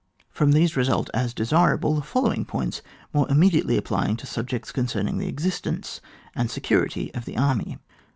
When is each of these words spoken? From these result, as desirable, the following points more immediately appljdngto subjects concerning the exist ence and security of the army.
From 0.31 0.53
these 0.53 0.75
result, 0.75 1.11
as 1.13 1.31
desirable, 1.31 1.93
the 1.93 2.01
following 2.01 2.43
points 2.43 2.81
more 3.13 3.29
immediately 3.29 3.79
appljdngto 3.79 4.25
subjects 4.25 4.71
concerning 4.71 5.19
the 5.19 5.27
exist 5.27 5.67
ence 5.67 6.01
and 6.33 6.49
security 6.49 7.13
of 7.13 7.25
the 7.25 7.37
army. 7.37 7.77